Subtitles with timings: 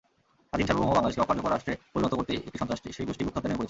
[0.49, 3.59] স্বাধীন সার্বভৌম বাংলাদেশকে অকার্যকর রাষ্ট্রে পরিণত করতেই একটি সন্ত্রাসী গোষ্ঠী গুপ্তহত্যায় নেমে পড়েছে।